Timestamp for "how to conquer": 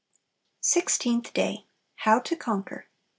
1.97-2.87